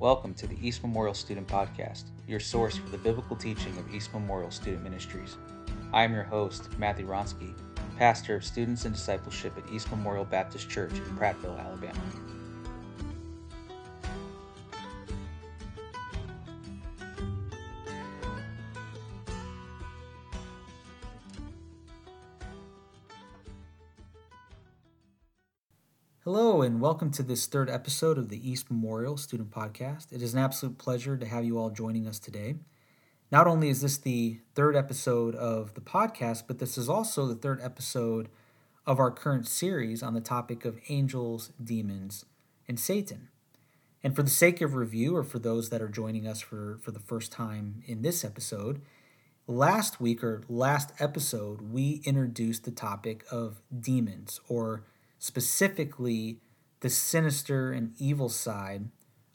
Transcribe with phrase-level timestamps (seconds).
[0.00, 4.14] Welcome to the East Memorial Student Podcast, your source for the biblical teaching of East
[4.14, 5.36] Memorial Student Ministries.
[5.92, 7.52] I am your host, Mathew Wronski,
[7.96, 11.98] pastor of students and discipleship at East Memorial Baptist Church in Prattville, Alabama.
[26.68, 30.12] And welcome to this third episode of the East Memorial Student Podcast.
[30.12, 32.56] It is an absolute pleasure to have you all joining us today.
[33.32, 37.34] Not only is this the third episode of the podcast, but this is also the
[37.34, 38.28] third episode
[38.84, 42.26] of our current series on the topic of angels, demons,
[42.68, 43.30] and Satan.
[44.04, 46.90] And for the sake of review, or for those that are joining us for, for
[46.90, 48.82] the first time in this episode,
[49.46, 54.84] last week or last episode, we introduced the topic of demons or
[55.18, 56.40] specifically
[56.80, 58.88] the sinister and evil side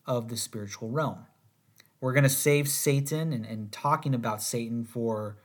[0.06, 1.26] of the spiritual realm.
[2.00, 5.38] We're going to save Satan and, and talking about Satan for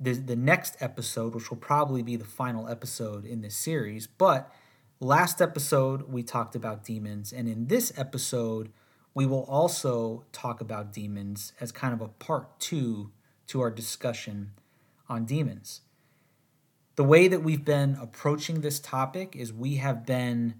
[0.00, 4.06] the, the next episode, which will probably be the final episode in this series.
[4.06, 4.52] But
[4.98, 7.32] last episode, we talked about demons.
[7.32, 8.72] And in this episode,
[9.14, 13.12] we will also talk about demons as kind of a part two
[13.48, 14.52] to our discussion
[15.08, 15.82] on demons
[16.96, 20.54] the way that we've been approaching this topic is we have been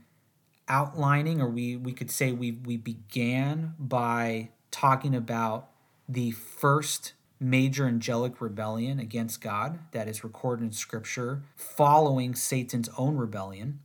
[0.69, 5.69] outlining, or we, we could say we, we began by talking about
[6.09, 13.17] the first major angelic rebellion against God that is recorded in Scripture following Satan's own
[13.17, 13.81] rebellion.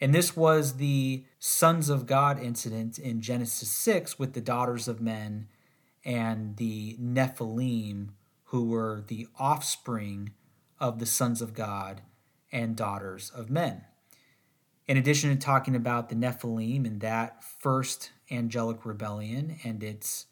[0.00, 5.00] And this was the sons of God incident in Genesis 6 with the daughters of
[5.00, 5.48] men
[6.04, 8.10] and the Nephilim,
[8.46, 10.32] who were the offspring
[10.80, 12.02] of the sons of God
[12.52, 13.84] and daughters of men.
[14.86, 20.26] In addition to talking about the Nephilim and that first angelic rebellion and its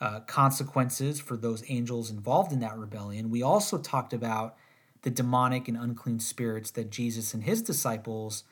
[0.00, 4.56] uh, consequences for those angels involved in that rebellion, we also talked about
[5.02, 8.42] the demonic and unclean spirits that Jesus and his disciples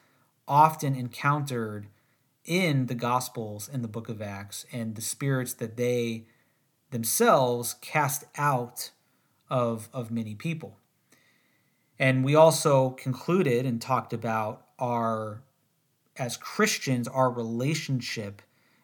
[0.47, 1.89] often encountered
[2.45, 6.25] in the Gospels and the book of Acts, and the spirits that they
[6.91, 8.91] themselves cast out
[9.49, 10.79] of, of many people.
[11.99, 15.43] And we also concluded and talked about our,
[16.21, 18.43] as Christians, our relationship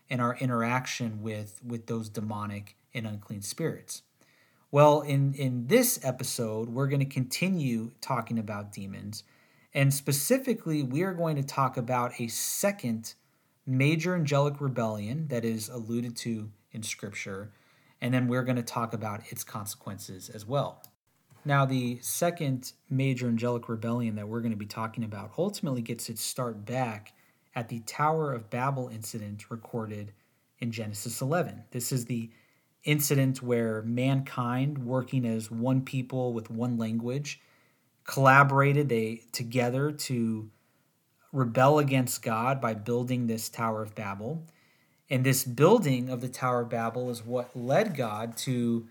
[0.08, 4.02] and our interaction with, with those demonic and unclean spirits.
[4.70, 9.22] Well, in, in this episode, we're going to continue talking about demons.
[9.74, 13.12] And specifically, we are going to talk about a second
[13.66, 17.52] major angelic rebellion that is alluded to in Scripture.
[18.00, 20.82] And then we're going to talk about its consequences as well.
[21.44, 26.08] Now, the second major angelic rebellion that we're going to be talking about ultimately gets
[26.08, 27.12] its start back
[27.56, 30.12] at the Tower of Babel incident recorded
[30.60, 31.64] in Genesis 11.
[31.70, 32.30] This is the
[32.84, 37.40] incident where mankind, working as one people with one language,
[38.04, 40.50] collaborated they together to
[41.32, 44.44] rebel against God by building this Tower of Babel.
[45.08, 48.86] And this building of the Tower of Babel is what led God to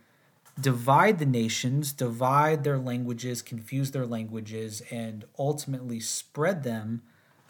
[0.59, 7.03] divide the nations, divide their languages, confuse their languages, and ultimately spread them,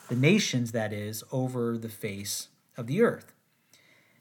[0.09, 3.33] the nations that is, over the face of the earth.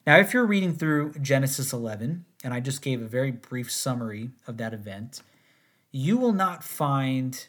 [0.06, 4.30] Now, if you're reading through Genesis 11, and I just gave a very brief summary
[4.46, 5.22] of that event,
[5.90, 7.46] you will not find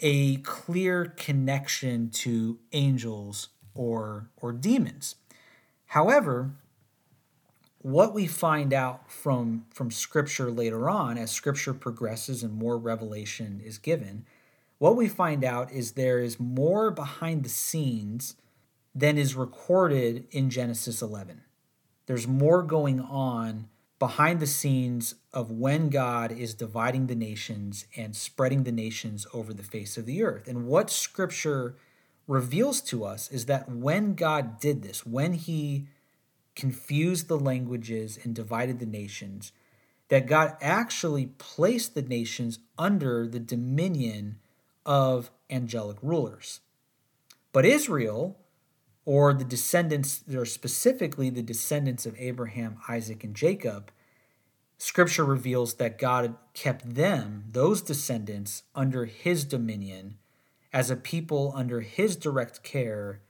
[0.00, 5.14] a clear connection to angels or, or demons.
[5.86, 6.50] However,
[7.86, 13.62] what we find out from from scripture later on as scripture progresses and more revelation
[13.64, 14.26] is given
[14.78, 18.36] what we find out is there is more behind the scenes
[18.94, 21.42] than is recorded in Genesis 11
[22.06, 28.14] there's more going on behind the scenes of when God is dividing the nations and
[28.14, 30.46] spreading the nations over the face of the earth.
[30.46, 31.76] And what scripture
[32.28, 35.88] reveals to us is that when God did this when he
[36.54, 39.52] confused the languages, and divided the nations,
[40.08, 44.38] that God actually placed the nations under the dominion
[44.86, 46.60] of angelic rulers.
[47.52, 48.38] But Israel,
[49.04, 53.90] or the descendants, or specifically the descendants of Abraham, Isaac, and Jacob,
[54.78, 60.16] scripture reveals that God kept them, those descendants, under his dominion
[60.72, 63.20] as a people under his direct care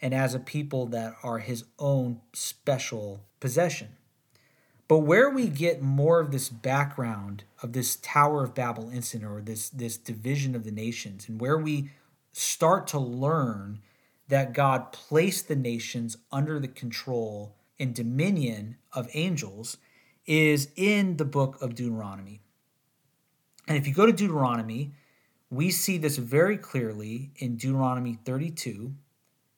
[0.00, 3.88] and as a people that are his own special possession.
[4.88, 9.40] But where we get more of this background of this Tower of Babel incident or
[9.40, 11.90] this, this division of the nations, and where we
[12.32, 13.80] start to learn
[14.28, 19.76] that God placed the nations under the control and dominion of angels
[20.26, 22.40] is in the book of Deuteronomy.
[23.68, 24.92] And if you go to Deuteronomy,
[25.50, 28.94] we see this very clearly in Deuteronomy 32.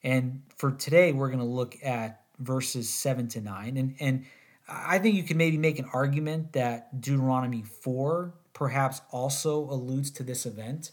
[0.03, 3.77] And for today, we're going to look at verses 7 to 9.
[3.77, 4.25] And, and
[4.69, 10.23] I think you can maybe make an argument that Deuteronomy 4 perhaps also alludes to
[10.23, 10.91] this event.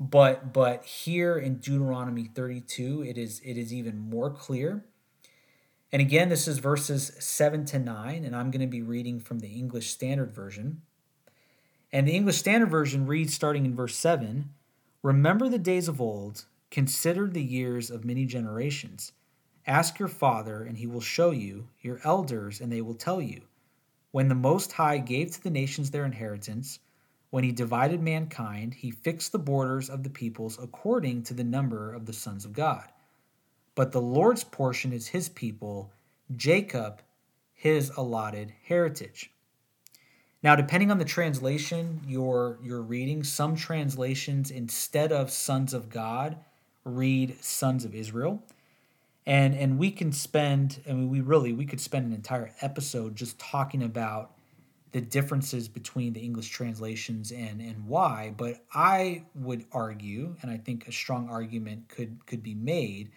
[0.00, 4.84] But but here in Deuteronomy 32, it is it is even more clear.
[5.92, 9.40] And again, this is verses 7 to 9, and I'm going to be reading from
[9.40, 10.80] the English Standard Version.
[11.92, 14.48] And the English Standard Version reads starting in verse 7
[15.02, 19.12] Remember the days of old, consider the years of many generations.
[19.66, 23.42] Ask your father, and he will show you, your elders, and they will tell you.
[24.10, 26.80] When the Most High gave to the nations their inheritance,
[27.30, 31.94] when he divided mankind, he fixed the borders of the peoples according to the number
[31.94, 32.84] of the sons of God.
[33.74, 35.92] But the Lord's portion is his people,
[36.36, 37.00] Jacob,
[37.54, 39.30] his allotted heritage.
[40.42, 46.36] Now, depending on the translation you're, you're reading, some translations, instead of sons of God,
[46.84, 48.42] read sons of Israel.
[49.24, 53.14] And, and we can spend, I mean, we really, we could spend an entire episode
[53.14, 54.32] just talking about
[54.90, 58.34] the differences between the English translations and, and why.
[58.36, 63.10] But I would argue, and I think a strong argument could, could be made,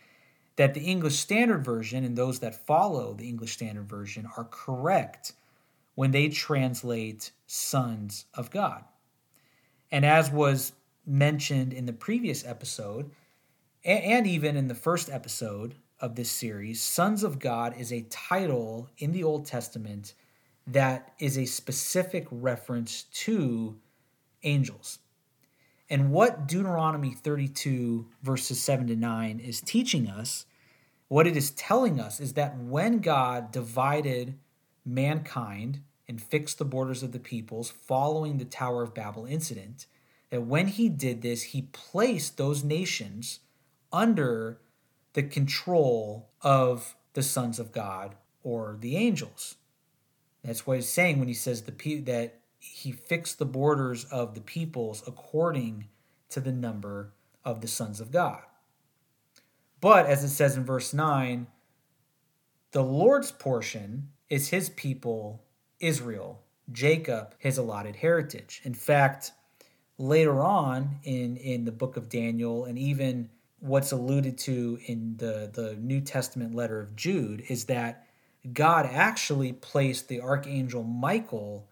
[0.57, 5.33] that the English Standard Version and those that follow the English Standard Version are correct
[5.95, 8.83] when they translate sons of God.
[9.91, 10.73] And as was
[11.05, 13.11] mentioned in the previous episode,
[13.83, 15.75] and even in the first episode
[16.05, 20.13] of this series, Sons of God is a title in the Old Testament
[20.67, 23.75] that is a specific reference to
[24.43, 24.99] angels.
[25.89, 30.45] And what Deuteronomy 32, verses 7 to 9, is teaching us,
[31.07, 34.37] what it is telling us, is that when God divided
[34.85, 39.87] mankind and fixed the borders of the peoples following the Tower of Babel incident,
[40.29, 43.39] that when he did this, he placed those nations
[43.91, 44.59] under
[45.15, 49.55] the control of the sons of God or the angels.
[50.43, 54.41] That's what he's saying when he says the that he fixed the borders of the
[54.41, 55.87] peoples according
[56.29, 57.13] to the number
[57.45, 58.41] of the sons of God.
[59.79, 61.47] But as it says in verse 9,
[62.71, 65.45] the Lord's portion is his people,
[65.79, 66.41] Israel,
[66.73, 68.59] Jacob, his allotted heritage.
[68.65, 69.31] In fact,
[69.97, 73.29] later on in, in the book of Daniel, and even
[73.65, 78.05] what's alluded to in the, the New Testament letter of Jude, is that
[78.53, 81.67] God actually placed the archangel Michael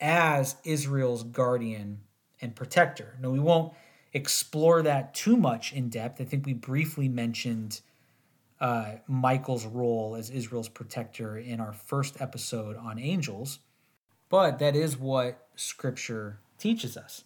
[0.00, 2.00] as Israel's guardian
[2.40, 3.16] and protector.
[3.20, 3.72] Now, we won't
[4.12, 6.20] explore that too much in depth.
[6.20, 7.80] I think we briefly mentioned
[8.60, 13.60] uh, Michael's role as Israel's protector in our first episode on angels,
[14.28, 17.24] but that is what Scripture teaches us.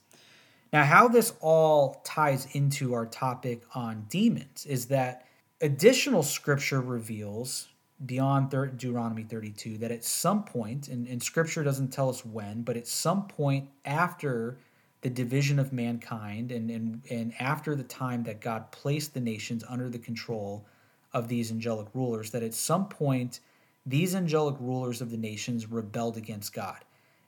[0.72, 5.26] Now, how this all ties into our topic on demons is that
[5.60, 7.68] additional Scripture reveals
[8.06, 12.76] beyond Deuteronomy 32 that at some point, and, and Scripture doesn't tell us when, but
[12.76, 14.58] at some point after
[15.02, 19.64] the division of mankind and, and, and after the time that God placed the nations
[19.68, 20.66] under the control
[21.12, 23.40] of these angelic rulers that at some point
[23.84, 26.78] these angelic rulers of the nations rebelled against God.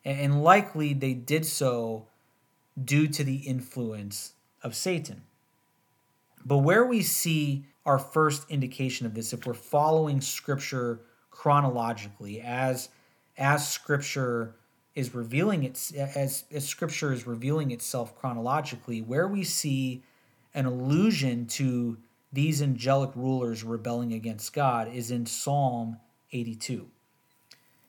[0.05, 2.07] And likely they did so
[2.83, 5.23] due to the influence of Satan.
[6.45, 11.01] But where we see our first indication of this, if we're following Scripture
[11.31, 12.89] chronologically, as
[13.37, 14.55] as Scripture
[14.95, 20.03] is revealing its as, as Scripture is revealing itself chronologically, where we see
[20.55, 21.99] an allusion to
[22.33, 25.99] these angelic rulers rebelling against God is in Psalm
[26.33, 26.89] 82.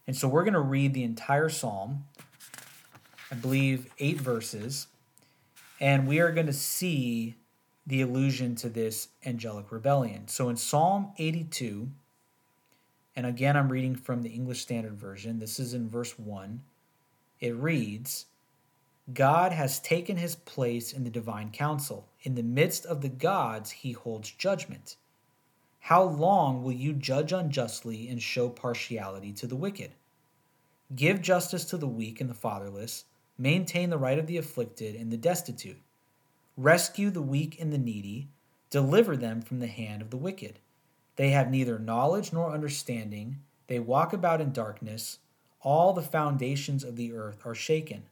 [0.08, 2.06] And so we're going to read the entire psalm,
[3.32, 4.88] I believe eight verses,
[5.80, 7.36] and we are going to see
[7.88, 10.28] the allusion to this angelic rebellion.
[10.28, 11.90] So in Psalm 82,
[13.16, 16.62] and again I'm reading from the English Standard Version, this is in verse 1,
[17.40, 18.28] it reads,
[19.14, 22.08] God has taken his place in the divine council.
[22.24, 24.96] In the midst of the gods, he holds judgment.
[25.82, 29.92] How long will you judge unjustly and show partiality to the wicked?
[30.96, 33.06] Give justice to the weak and the fatherless,
[33.38, 35.82] maintain the right of the afflicted and the destitute.
[36.58, 38.30] Rescue the weak and the needy,
[38.70, 40.60] deliver them from the hand of the wicked.
[41.16, 43.38] They have neither knowledge nor understanding,
[43.68, 45.20] they walk about in darkness,
[45.62, 48.04] all the foundations of the earth are shaken.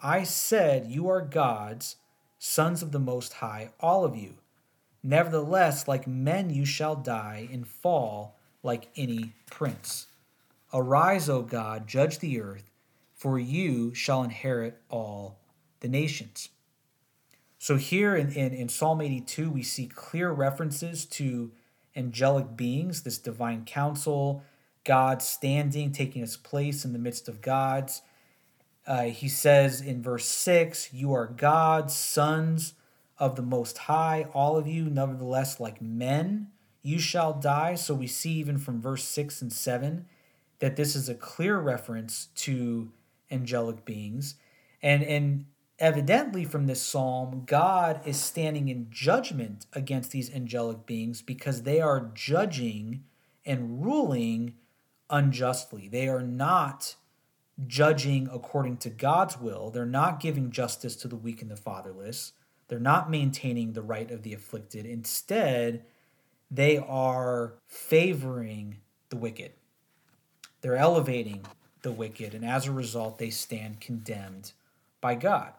[0.00, 1.96] I said, You are gods,
[2.38, 4.34] sons of the Most High, all of you.
[5.02, 10.06] Nevertheless, like men you shall die and fall, like any prince.
[10.72, 12.67] Arise, O God, judge the earth,
[13.18, 15.40] for you shall inherit all
[15.80, 16.48] the nations.
[17.58, 21.50] So here in, in, in Psalm 82, we see clear references to
[21.96, 24.44] angelic beings, this divine council,
[24.84, 28.02] God standing, taking his place in the midst of gods.
[28.86, 32.74] Uh, he says in verse 6, You are God's sons
[33.18, 37.74] of the Most High, all of you, nevertheless, like men, you shall die.
[37.74, 40.06] So we see even from verse 6 and 7
[40.60, 42.92] that this is a clear reference to
[43.30, 44.36] angelic beings.
[44.82, 45.46] And, and
[45.78, 51.80] evidently from this psalm, God is standing in judgment against these angelic beings because they
[51.80, 53.04] are judging
[53.44, 54.54] and ruling
[55.10, 55.88] unjustly.
[55.88, 56.96] They are not
[57.66, 59.70] judging according to God's will.
[59.70, 62.32] They're not giving justice to the weak and the fatherless.
[62.68, 64.86] They're not maintaining the right of the afflicted.
[64.86, 65.84] Instead,
[66.50, 69.52] they are favoring the wicked.
[70.60, 71.44] They're elevating
[71.88, 74.52] the wicked, and as a result, they stand condemned
[75.00, 75.54] by God.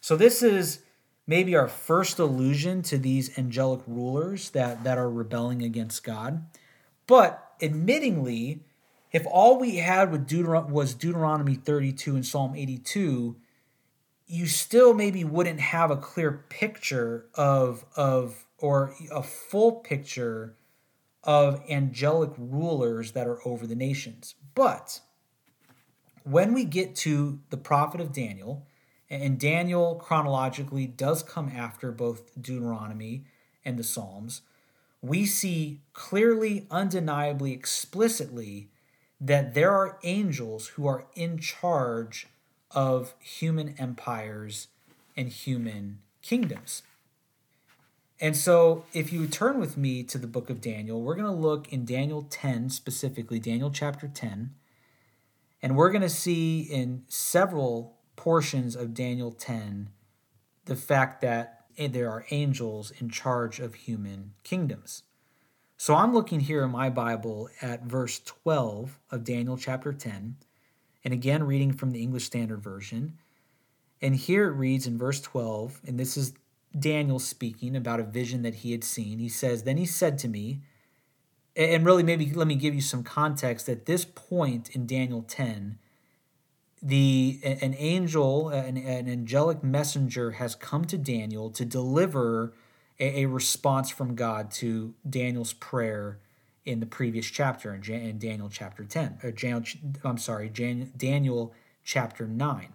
[0.00, 0.80] So, this is
[1.28, 6.44] maybe our first allusion to these angelic rulers that, that are rebelling against God.
[7.06, 8.60] But admittingly,
[9.12, 13.36] if all we had with Deuteron- was Deuteronomy 32 and Psalm 82,
[14.26, 20.56] you still maybe wouldn't have a clear picture of of or a full picture
[21.22, 24.34] of angelic rulers that are over the nations.
[24.54, 25.00] But
[26.24, 28.66] when we get to the prophet of Daniel,
[29.08, 33.24] and Daniel chronologically does come after both Deuteronomy
[33.64, 34.40] and the Psalms,
[35.02, 38.68] we see clearly, undeniably, explicitly
[39.20, 42.26] that there are angels who are in charge
[42.70, 44.68] of human empires
[45.16, 46.82] and human kingdoms.
[48.18, 51.30] And so, if you turn with me to the book of Daniel, we're going to
[51.40, 54.54] look in Daniel 10 specifically, Daniel chapter 10.
[55.64, 59.88] And we're going to see in several portions of Daniel 10
[60.66, 65.04] the fact that eh, there are angels in charge of human kingdoms.
[65.78, 70.36] So I'm looking here in my Bible at verse 12 of Daniel chapter 10,
[71.02, 73.18] and again reading from the English Standard Version.
[74.02, 76.34] And here it reads in verse 12, and this is
[76.78, 79.18] Daniel speaking about a vision that he had seen.
[79.18, 80.60] He says, Then he said to me,
[81.56, 83.68] and really maybe let me give you some context.
[83.68, 85.78] At this point in Daniel 10,
[86.82, 92.52] the an angel, an, an angelic messenger has come to Daniel to deliver
[93.00, 96.18] a, a response from God to Daniel's prayer
[96.64, 99.64] in the previous chapter in, Daniel chapter 10 or Jan,
[100.02, 101.52] I'm sorry Daniel
[101.84, 102.68] chapter 9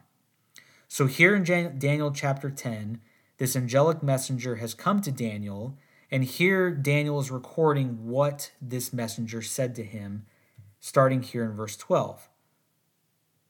[0.88, 1.44] so here in
[1.80, 3.02] Daniel chapter 10
[3.40, 5.78] this angelic messenger has come to Daniel,
[6.12, 10.26] and here Daniel is recording what this messenger said to him,
[10.80, 12.30] starting here in verse 12.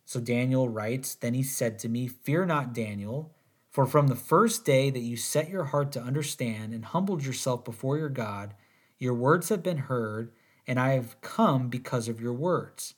[0.06, 3.36] So Daniel writes Then he said to me, Fear not, Daniel,
[3.70, 7.64] for from the first day that you set your heart to understand and humbled yourself
[7.64, 8.56] before your God,
[8.98, 10.32] your words have been heard,
[10.68, 12.96] and I have come because of your words.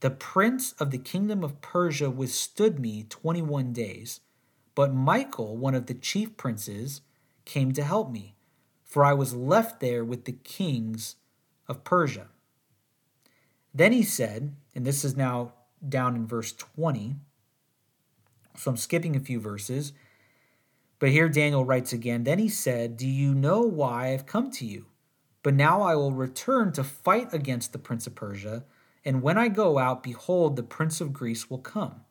[0.00, 4.20] The prince of the kingdom of Persia withstood me 21 days.
[4.74, 7.00] But Michael, one of the chief princes,
[7.44, 8.34] came to help me,
[8.92, 11.16] for I was left there with the kings
[11.66, 12.26] of Persia.
[13.72, 15.54] Then he said, and this is now
[15.88, 17.16] down in verse 20,
[18.54, 19.94] so I'm skipping a few verses.
[20.98, 24.66] But here Daniel writes again Then he said, Do you know why I've come to
[24.66, 24.84] you?
[25.42, 28.66] But now I will return to fight against the prince of Persia,
[29.06, 32.02] and when I go out, behold, the prince of Greece will come.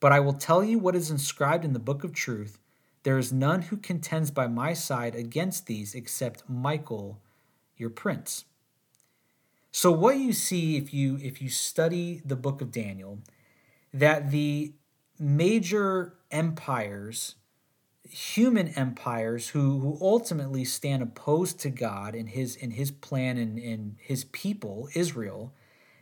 [0.00, 2.58] But I will tell you what is inscribed in the book of truth.
[3.02, 7.18] There is none who contends by my side against these except Michael,
[7.76, 8.44] your prince.
[9.72, 13.18] So what you see if you if you study the book of Daniel,
[13.92, 14.74] that the
[15.18, 17.36] major empires,
[18.08, 23.58] human empires who, who ultimately stand opposed to God and his in his plan and,
[23.58, 25.52] and his people, Israel,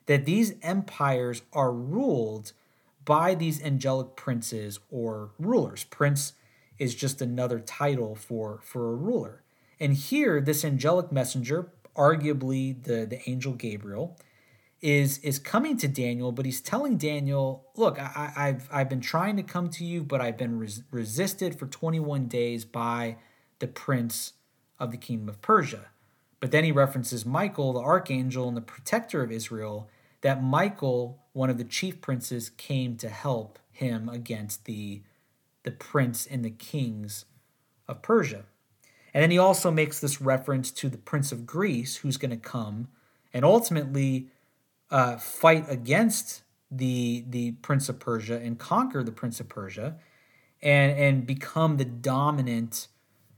[0.06, 2.52] that these empires are ruled
[3.04, 5.84] by these angelic princes or rulers.
[5.84, 6.34] Prince
[6.80, 9.44] is just another title for, for a ruler.
[9.78, 14.18] And here, this angelic messenger, arguably the, the angel Gabriel,
[14.82, 19.36] is is coming to Daniel, but he's telling Daniel, "Look, I, I've I've been trying
[19.36, 23.16] to come to you, but I've been res- resisted for 21 days by
[23.58, 24.32] the prince
[24.78, 25.90] of the kingdom of Persia."
[26.40, 29.90] But then he references Michael, the archangel and the protector of Israel,
[30.22, 35.02] that Michael, one of the chief princes, came to help him against the,
[35.62, 37.26] the prince and the kings
[37.86, 38.44] of Persia.
[39.12, 42.36] And then he also makes this reference to the prince of Greece who's going to
[42.36, 42.88] come
[43.32, 44.28] and ultimately
[44.90, 49.96] uh, fight against the the prince of Persia and conquer the prince of Persia
[50.62, 52.88] and and become the dominant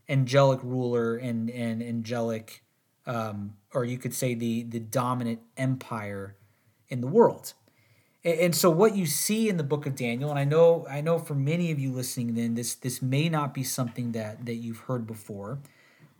[0.08, 2.62] angelic ruler and and angelic
[3.06, 6.36] um, or you could say the the dominant empire
[6.88, 7.54] in the world.
[8.24, 11.18] And, so what you see in the book of Daniel, and I know I know
[11.18, 14.78] for many of you listening, then this this may not be something that that you've
[14.80, 15.58] heard before,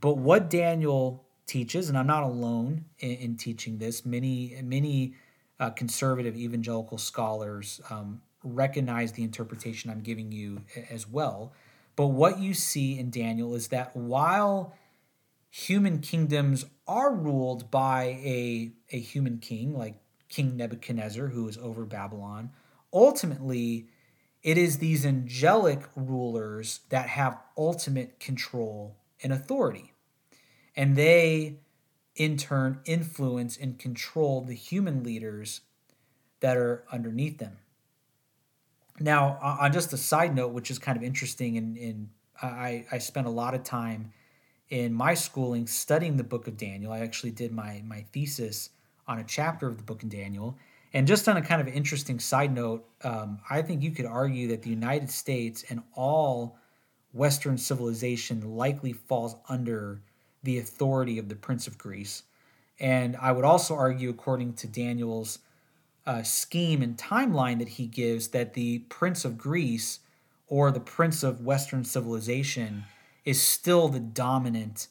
[0.00, 4.04] but what Daniel teaches, and I'm not alone in, in teaching this.
[4.04, 5.14] Many many
[5.60, 11.52] uh, conservative evangelical scholars um, recognize the interpretation I'm giving you as well.
[11.94, 14.74] But what you see in Daniel is that while
[15.50, 20.01] human kingdoms are ruled by a, a human king, like
[20.32, 22.50] King Nebuchadnezzar, who is over Babylon,
[22.90, 23.88] ultimately
[24.42, 29.92] it is these angelic rulers that have ultimate control and authority.
[30.74, 31.58] And they,
[32.16, 35.60] in turn, influence and control the human leaders
[36.40, 37.58] that are underneath them.
[38.98, 42.08] Now, on just a side note, which is kind of interesting, and, and
[42.40, 44.12] I, I spent a lot of time
[44.70, 46.90] in my schooling studying the book of Daniel.
[46.90, 48.70] I actually did my, my thesis
[49.12, 50.56] on a chapter of the book in Daniel.
[50.94, 54.48] And just on a kind of interesting side note, um, I think you could argue
[54.48, 56.58] that the United States and all
[57.12, 60.00] Western civilization likely falls under
[60.42, 62.24] the authority of the Prince of Greece.
[62.80, 65.38] And I would also argue, according to Daniel's
[66.06, 70.00] uh, scheme and timeline that he gives that the Prince of Greece
[70.48, 72.84] or the Prince of Western civilization
[73.24, 74.88] is still the dominant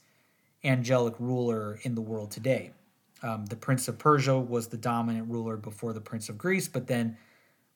[0.64, 2.72] angelic ruler in the world today.
[3.24, 6.88] Um, the Prince of Persia was the dominant ruler before the Prince of Greece, but
[6.88, 7.18] then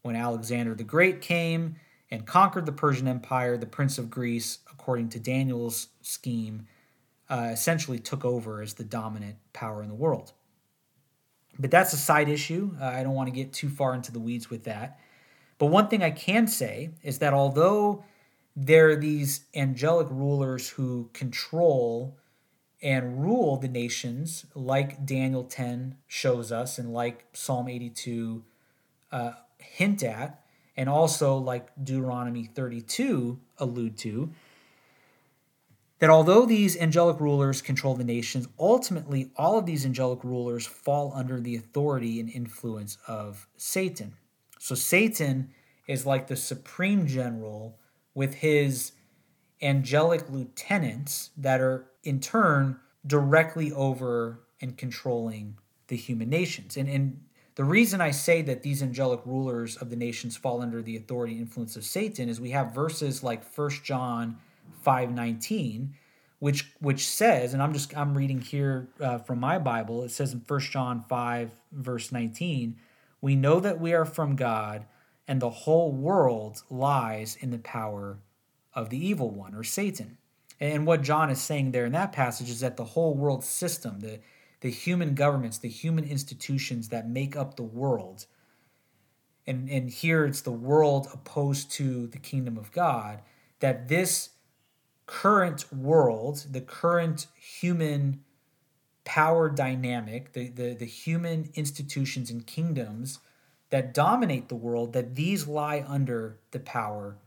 [0.01, 1.75] when Alexander the Great came
[2.11, 6.67] and conquered the Persian Empire, the Prince of Greece, according to Daniel's scheme,
[7.29, 10.33] uh, essentially took over as the dominant power in the world.
[11.57, 12.75] But that's a side issue.
[12.79, 14.99] Uh, I don't want to get too far into the weeds with that.
[15.57, 18.03] But one thing I can say is that although
[18.55, 22.17] there are these angelic rulers who control
[22.81, 28.43] and rule the nations, like Daniel 10 shows us, and like Psalm 82
[29.11, 30.43] uh, hint at,
[30.77, 34.29] and also like Deuteronomy 32 allude to,
[35.99, 41.13] that although these angelic rulers control the nations, ultimately all of these angelic rulers fall
[41.15, 44.13] under the authority and influence of Satan.
[44.59, 45.51] So Satan
[45.87, 47.79] is like the supreme general
[48.13, 48.91] with his
[49.61, 56.77] angelic lieutenants that are in turn directly over and controlling the human nations.
[56.77, 57.21] And, and
[57.55, 61.33] the reason I say that these angelic rulers of the nations fall under the authority
[61.33, 64.37] and influence of Satan is we have verses like 1 John
[64.85, 65.89] 5:19
[66.39, 70.33] which which says and I'm just I'm reading here uh, from my Bible it says
[70.33, 72.75] in 1 John 5 verse 19
[73.21, 74.85] we know that we are from God
[75.27, 78.19] and the whole world lies in the power
[78.73, 80.17] of the evil one or Satan.
[80.59, 83.99] And what John is saying there in that passage is that the whole world system,
[83.99, 84.19] the,
[84.61, 88.25] the human governments, the human institutions that make up the world,
[89.45, 93.21] and, and here it's the world opposed to the kingdom of God,
[93.59, 94.29] that this
[95.05, 98.21] current world, the current human
[99.03, 103.19] power dynamic, the, the, the human institutions and kingdoms
[103.69, 107.17] that dominate the world, that these lie under the power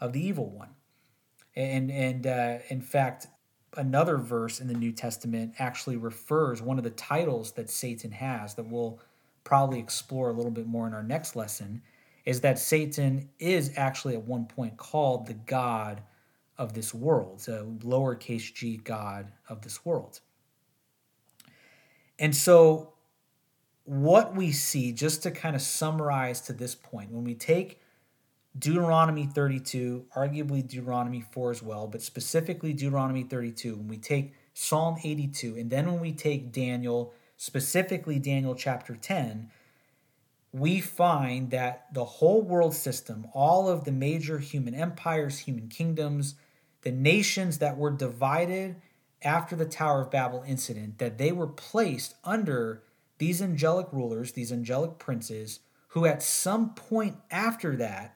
[0.00, 0.75] of the evil one.
[1.56, 3.28] And, and uh, in fact,
[3.76, 8.54] another verse in the New Testament actually refers one of the titles that Satan has
[8.54, 9.00] that we'll
[9.44, 11.82] probably explore a little bit more in our next lesson
[12.24, 16.02] is that Satan is actually at one point called the God
[16.58, 20.20] of this world, a lowercase g God of this world.
[22.18, 22.94] And so,
[23.84, 27.80] what we see, just to kind of summarize to this point, when we take
[28.58, 34.96] Deuteronomy 32, arguably Deuteronomy 4 as well, but specifically Deuteronomy 32, when we take Psalm
[35.02, 39.50] 82, and then when we take Daniel, specifically Daniel chapter 10,
[40.52, 46.36] we find that the whole world system, all of the major human empires, human kingdoms,
[46.80, 48.76] the nations that were divided
[49.22, 52.82] after the Tower of Babel incident, that they were placed under
[53.18, 58.15] these angelic rulers, these angelic princes, who at some point after that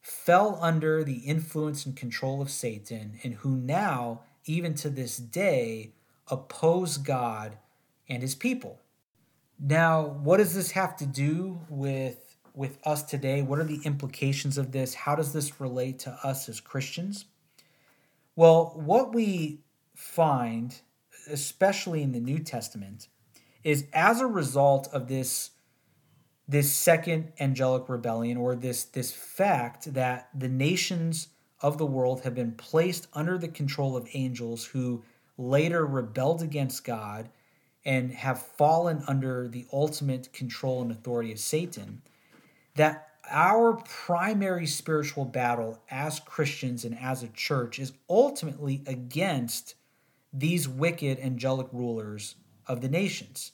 [0.00, 5.92] fell under the influence and control of Satan, and who now, even to this day,
[6.28, 7.58] oppose God
[8.08, 8.80] and his people.
[9.58, 13.42] Now, what does this have to do with, with us today?
[13.42, 14.94] What are the implications of this?
[14.94, 17.26] How does this relate to us as Christians?
[18.36, 19.60] Well, what we
[19.94, 20.80] find,
[21.28, 23.08] especially in the New Testament,
[23.62, 25.50] is as a result of this
[26.50, 31.28] this second angelic rebellion or this this fact that the nations
[31.60, 35.04] of the world have been placed under the control of angels who
[35.38, 37.28] later rebelled against God
[37.84, 42.02] and have fallen under the ultimate control and authority of Satan
[42.74, 49.76] that our primary spiritual battle as Christians and as a church is ultimately against
[50.32, 52.34] these wicked angelic rulers
[52.66, 53.52] of the nations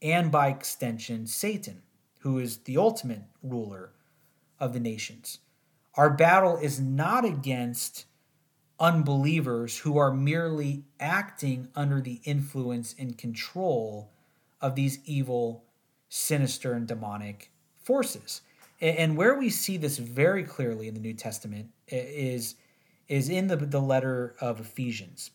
[0.00, 1.82] and by extension Satan
[2.18, 3.90] who is the ultimate ruler
[4.58, 5.38] of the nations.
[5.94, 8.06] Our battle is not against
[8.80, 14.10] unbelievers who are merely acting under the influence and control
[14.60, 15.64] of these evil,
[16.08, 17.50] sinister, and demonic
[17.82, 18.42] forces.
[18.80, 22.54] And where we see this very clearly in the New Testament is,
[23.08, 25.32] is in the, the letter of Ephesians.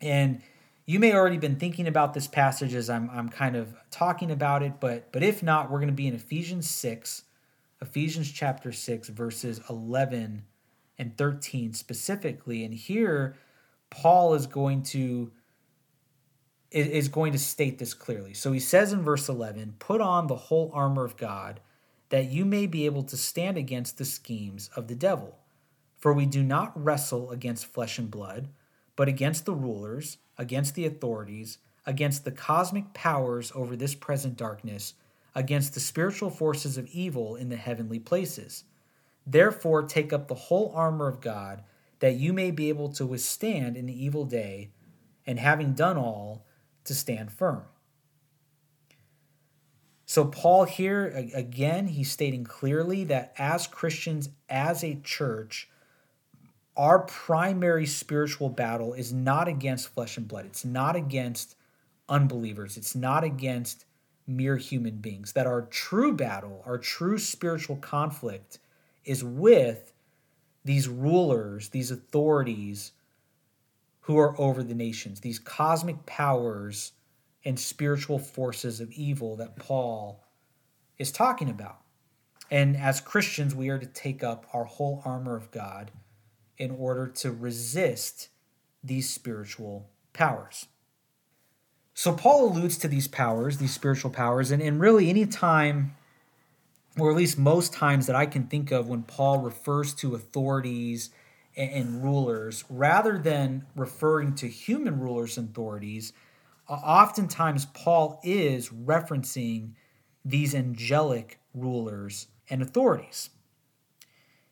[0.00, 0.42] And
[0.88, 4.62] you may already been thinking about this passage as I'm, I'm kind of talking about
[4.62, 7.24] it, but, but if not, we're going to be in Ephesians 6,
[7.82, 10.44] Ephesians chapter 6, verses 11
[10.98, 12.64] and 13 specifically.
[12.64, 13.36] And here,
[13.90, 15.30] Paul is going to
[16.70, 18.34] is going to state this clearly.
[18.34, 21.60] So he says in verse 11, "Put on the whole armor of God,
[22.10, 25.38] that you may be able to stand against the schemes of the devil.
[25.98, 28.48] For we do not wrestle against flesh and blood,
[28.96, 34.94] but against the rulers, against the authorities, against the cosmic powers over this present darkness,
[35.34, 38.64] against the spiritual forces of evil in the heavenly places.
[39.26, 41.62] Therefore, take up the whole armor of God,
[42.00, 44.70] that you may be able to withstand in the evil day,
[45.26, 46.46] and having done all,
[46.84, 47.64] to stand firm.
[50.06, 55.68] So, Paul here, again, he's stating clearly that as Christians, as a church,
[56.78, 60.46] our primary spiritual battle is not against flesh and blood.
[60.46, 61.56] It's not against
[62.08, 62.76] unbelievers.
[62.76, 63.84] It's not against
[64.28, 65.32] mere human beings.
[65.32, 68.60] That our true battle, our true spiritual conflict
[69.04, 69.92] is with
[70.64, 72.92] these rulers, these authorities
[74.02, 76.92] who are over the nations, these cosmic powers
[77.44, 80.24] and spiritual forces of evil that Paul
[80.96, 81.80] is talking about.
[82.50, 85.90] And as Christians, we are to take up our whole armor of God
[86.58, 88.28] in order to resist
[88.82, 90.66] these spiritual powers.
[91.94, 95.96] So Paul alludes to these powers, these spiritual powers, and, and really any time,
[96.98, 101.10] or at least most times that I can think of when Paul refers to authorities
[101.56, 106.12] and, and rulers, rather than referring to human rulers and authorities,
[106.68, 109.72] oftentimes Paul is referencing
[110.24, 113.30] these angelic rulers and authorities.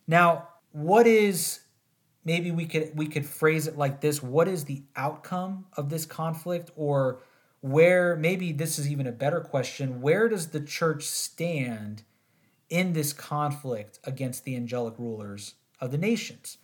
[0.06, 1.60] Now, what is
[2.26, 4.22] maybe we could we could phrase it like this.
[4.22, 6.70] What is the outcome of this conflict?
[6.76, 7.20] Or
[7.60, 12.02] where maybe this is even a better question where does the church stand
[12.68, 16.58] in this conflict against the angelic rulers of the nations?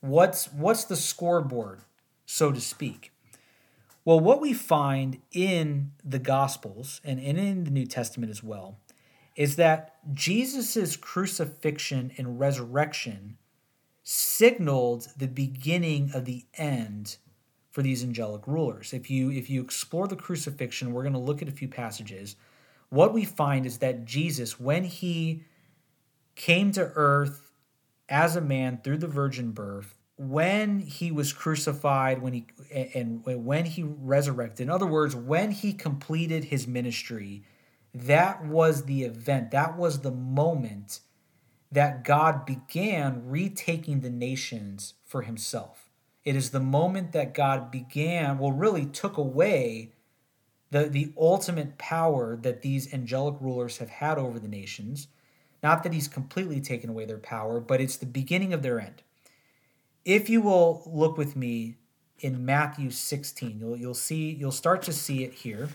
[0.00, 1.80] What's what's the scoreboard
[2.26, 3.12] so to speak?
[4.04, 8.80] Well what we find in the gospels and, in the new testament as well
[9.36, 13.38] is that jesus' crucifixion and resurrection
[14.04, 17.16] signaled the beginning of the end
[17.70, 18.92] for these angelic rulers.
[18.92, 22.36] If you if you explore the crucifixion, we're going to look at a few passages.
[22.90, 25.42] What we find is that Jesus when he
[26.36, 27.50] came to earth
[28.08, 32.46] as a man through the virgin birth, when he was crucified, when he
[32.94, 37.42] and when he resurrected, in other words, when he completed his ministry,
[37.94, 41.00] that was the event, that was the moment
[41.74, 45.90] that God began retaking the nations for himself.
[46.24, 49.90] It is the moment that God began, well, really took away
[50.70, 55.08] the, the ultimate power that these angelic rulers have had over the nations.
[55.64, 59.02] Not that he's completely taken away their power, but it's the beginning of their end.
[60.04, 61.78] If you will look with me
[62.20, 65.70] in Matthew 16, you'll, you'll see, you'll start to see it here.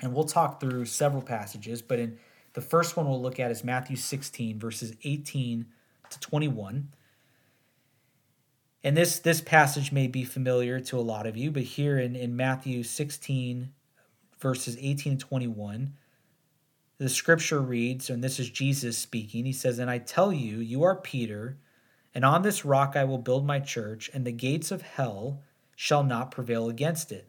[0.00, 2.18] And we'll talk through several passages, but in
[2.58, 5.64] the first one we'll look at is Matthew 16, verses 18
[6.10, 6.88] to 21.
[8.82, 12.16] And this, this passage may be familiar to a lot of you, but here in,
[12.16, 13.72] in Matthew 16,
[14.40, 15.92] verses 18 and 21,
[16.98, 20.82] the scripture reads, and this is Jesus speaking, he says, And I tell you, you
[20.82, 21.58] are Peter,
[22.12, 25.44] and on this rock I will build my church, and the gates of hell
[25.76, 27.28] shall not prevail against it.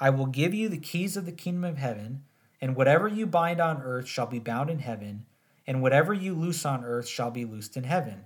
[0.00, 2.24] I will give you the keys of the kingdom of heaven.
[2.66, 5.24] And whatever you bind on earth shall be bound in heaven,
[5.68, 8.24] and whatever you loose on earth shall be loosed in heaven.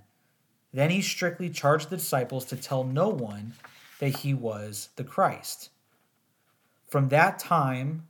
[0.72, 3.52] Then he strictly charged the disciples to tell no one
[3.98, 5.68] that he was the Christ.
[6.88, 8.08] From that time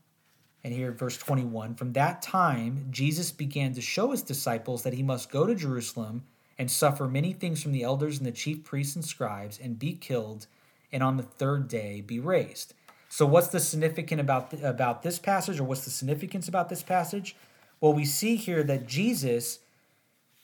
[0.63, 5.03] And here, verse 21 From that time, Jesus began to show his disciples that he
[5.03, 6.23] must go to Jerusalem
[6.57, 9.95] and suffer many things from the elders and the chief priests and scribes and be
[9.95, 10.47] killed
[10.93, 12.73] and on the third day be raised.
[13.11, 17.37] So what's the significant about about this passage or what's the significance about this passage?
[17.81, 19.59] Well, we see here that Jesus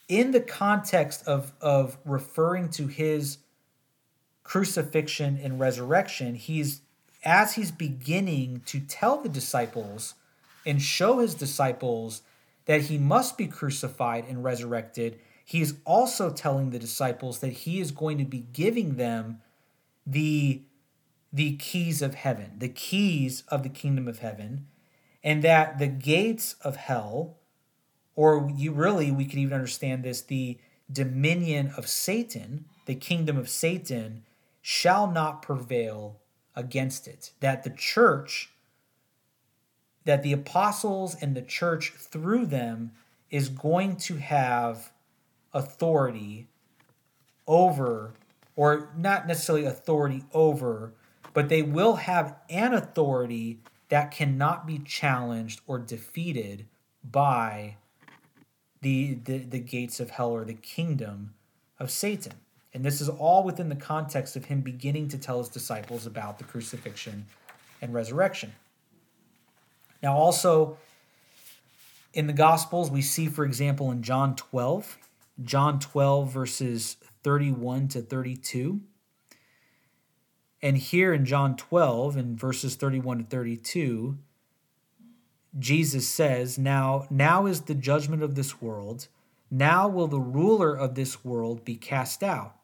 [0.09, 3.39] in the context of of referring to his
[4.43, 6.81] crucifixion and resurrection, he's
[7.23, 10.15] as he's beginning to tell the disciples
[10.65, 12.21] and show his disciples
[12.65, 17.79] that he must be crucified and resurrected, he is also telling the disciples that he
[17.79, 19.39] is going to be giving them
[20.05, 20.61] the
[21.31, 24.67] the keys of heaven, the keys of the kingdom of heaven,
[25.23, 27.37] and that the gates of hell,
[28.15, 30.57] or you really, we could even understand this, the
[30.91, 34.23] dominion of Satan, the kingdom of Satan,
[34.61, 36.17] shall not prevail
[36.55, 37.31] against it.
[37.41, 38.49] That the church,
[40.05, 42.91] that the apostles and the church through them
[43.29, 44.91] is going to have
[45.53, 46.47] authority
[47.45, 48.13] over,
[48.55, 50.93] or not necessarily authority over,
[51.37, 56.65] but they will have an authority that cannot be challenged or defeated
[57.03, 57.75] by
[58.81, 61.35] the, the, the gates of hell or the kingdom
[61.79, 62.33] of Satan.
[62.73, 66.39] And this is all within the context of him beginning to tell his disciples about
[66.39, 67.27] the crucifixion
[67.83, 68.53] and resurrection.
[70.01, 70.79] Now, also
[72.15, 74.97] in the Gospels, we see, for example, in John 12,
[75.43, 78.81] John 12, verses 31 to 32.
[80.61, 84.17] And here in John 12, in verses 31 to 32,
[85.59, 89.07] Jesus says, Now, now is the judgment of this world.
[89.49, 92.55] Now will the ruler of this world be cast out.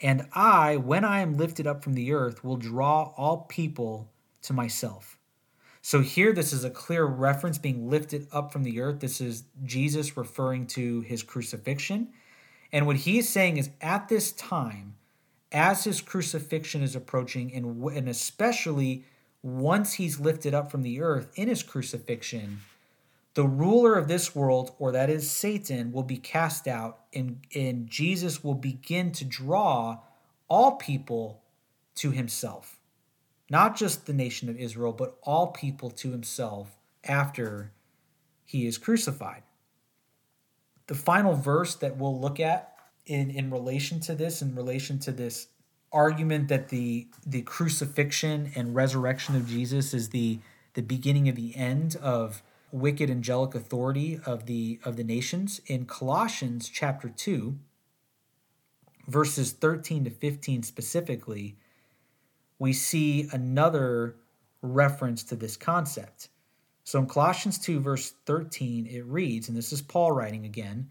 [0.00, 4.10] And I, when I am lifted up from the earth, will draw all people
[4.42, 5.18] to myself.
[5.80, 9.00] So here, this is a clear reference being lifted up from the earth.
[9.00, 12.08] This is Jesus referring to his crucifixion.
[12.72, 14.96] And what he is saying is at this time,
[15.52, 19.04] as his crucifixion is approaching, and, and especially
[19.42, 22.60] once he's lifted up from the earth in his crucifixion,
[23.34, 27.86] the ruler of this world, or that is Satan, will be cast out, and, and
[27.86, 29.98] Jesus will begin to draw
[30.48, 31.42] all people
[31.96, 32.78] to himself.
[33.50, 37.72] Not just the nation of Israel, but all people to himself after
[38.44, 39.42] he is crucified.
[40.86, 42.75] The final verse that we'll look at
[43.06, 45.48] in, in relation to this, in relation to this
[45.92, 50.38] argument that the the crucifixion and resurrection of Jesus is the
[50.74, 52.42] the beginning of the end of
[52.72, 57.56] wicked angelic authority of the of the nations in Colossians chapter 2
[59.06, 61.56] verses 13 to 15 specifically
[62.58, 64.16] we see another
[64.62, 66.28] reference to this concept.
[66.84, 70.90] So in Colossians 2 verse 13 it reads and this is Paul writing again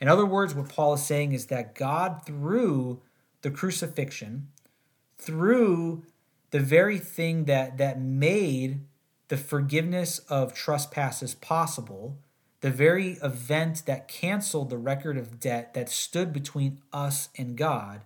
[0.00, 3.00] In other words, what Paul is saying is that God, through
[3.42, 4.48] the crucifixion,
[5.18, 6.04] through
[6.50, 8.80] the very thing that, that made
[9.28, 12.18] the forgiveness of trespasses possible,
[12.60, 18.02] the very event that canceled the record of debt that stood between us and God,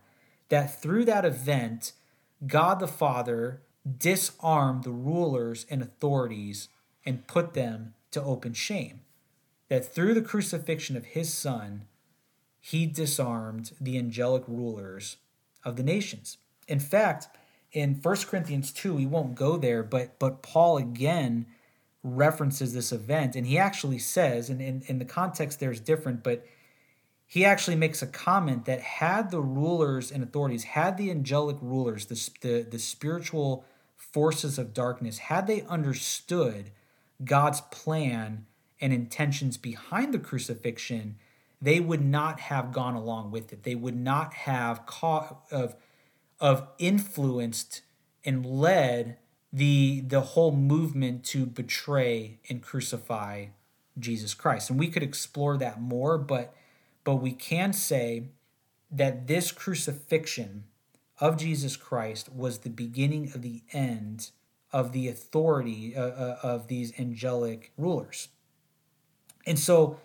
[0.49, 1.93] that through that event,
[2.47, 3.63] God the Father
[3.99, 6.69] disarmed the rulers and authorities
[7.05, 9.01] and put them to open shame.
[9.71, 11.87] That through the crucifixion of his Son,
[12.61, 15.17] he disarmed the angelic rulers
[15.65, 16.37] of the nations.
[16.69, 17.29] In fact,
[17.73, 21.47] in 1 Corinthians 2, we won't go there, but but Paul again
[22.03, 26.23] references this event, and he actually says, and in, in the context there is different,
[26.23, 26.45] but
[27.27, 32.07] he actually makes a comment that had the rulers and authorities, had the angelic rulers,
[32.07, 36.71] the, the, the spiritual forces of darkness, had they understood
[37.25, 38.47] God's plan
[38.81, 41.17] and intentions behind the crucifixion,
[41.61, 43.63] they would not have gone along with it.
[43.63, 45.75] They would not have caught of
[46.41, 47.83] of influenced
[48.25, 49.19] and led
[49.53, 53.47] the the whole movement to betray and crucify
[53.99, 54.71] Jesus Christ.
[54.71, 56.55] And we could explore that more, but
[57.05, 58.25] but we can say
[58.91, 60.65] that this crucifixion
[61.19, 64.31] of Jesus Christ was the beginning of the end
[64.73, 68.29] of the authority uh, uh, of these angelic rulers.
[69.47, 69.99] And so,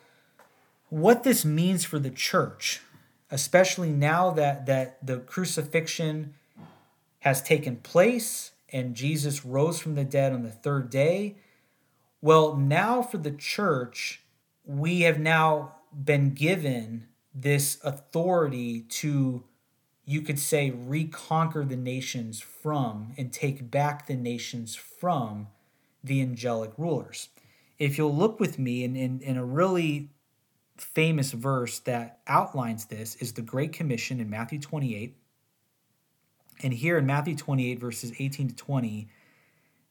[0.89, 2.81] what this means for the church,
[3.31, 6.35] especially now that, that the crucifixion
[7.19, 11.35] has taken place and Jesus rose from the dead on the third day,
[12.21, 14.21] well, now for the church,
[14.65, 19.43] we have now been given this authority to,
[20.05, 25.47] you could say, reconquer the nations from and take back the nations from
[26.03, 27.29] the angelic rulers.
[27.77, 30.09] If you'll look with me in, in, in a really
[30.77, 35.15] famous verse that outlines this is the Great Commission in Matthew 28.
[36.63, 39.07] And here in Matthew 28, verses 18 to 20,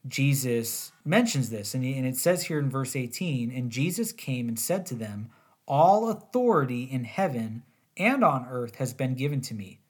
[0.07, 1.75] Jesus mentions this.
[1.75, 5.31] And, and it says here in verse 18 And Jesus came and said to them,
[5.66, 7.62] All authority in heaven
[7.97, 9.81] and on earth has been given to me.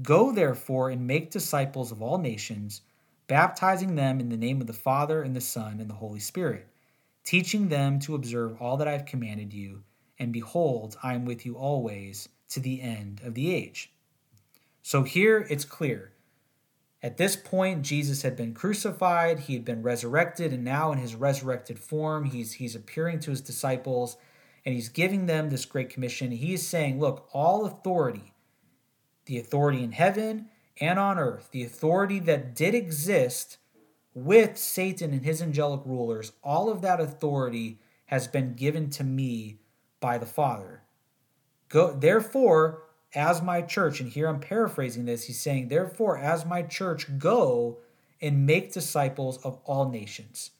[0.00, 2.82] Go therefore and make disciples of all nations,
[3.26, 6.66] baptizing them in the name of the Father and the Son and the Holy Spirit,
[7.24, 9.82] teaching them to observe all that I have commanded you.
[10.18, 13.92] And behold, I am with you always to the end of the age.
[14.82, 16.12] So here it's clear
[17.02, 21.16] at this point, Jesus had been crucified, he had been resurrected, and now in his
[21.16, 24.16] resurrected form, he's, he's appearing to his disciples
[24.64, 26.30] and he's giving them this great commission.
[26.30, 28.32] He is saying, Look, all authority,
[29.26, 33.58] the authority in heaven and on earth, the authority that did exist
[34.14, 39.58] with Satan and his angelic rulers, all of that authority has been given to me
[40.00, 40.82] by the Father.
[41.68, 42.82] Go, therefore,
[43.14, 47.78] as my church, and here I'm paraphrasing this, he's saying, Therefore, as my church, go
[48.20, 50.50] and make disciples of all nations,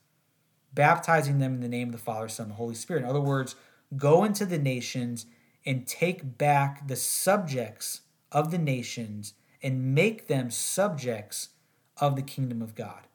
[0.72, 3.02] baptizing them in the name of the Father, Son, and the Holy Spirit.
[3.02, 3.54] In other words,
[3.96, 5.26] go into the nations
[5.64, 11.50] and take back the subjects of the nations and make them subjects
[11.98, 13.06] of the kingdom of God.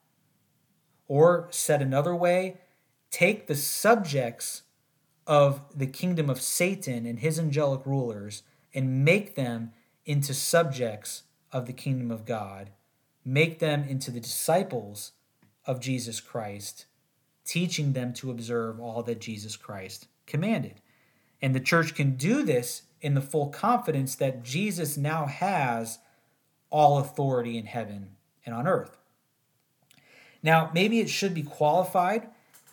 [1.08, 2.58] Or, said another way,
[3.10, 4.62] take the subjects
[5.26, 8.42] of the kingdom of Satan and his angelic rulers
[8.74, 9.72] and make them
[10.04, 12.70] into subjects of the kingdom of God,
[13.24, 15.12] make them into the disciples
[15.66, 16.86] of Jesus Christ,
[17.44, 20.80] teaching them to observe all that Jesus Christ commanded.
[21.40, 25.98] And the church can do this in the full confidence that Jesus now has
[26.70, 28.98] all authority in heaven and on earth.
[30.42, 32.28] Now, maybe it should be qualified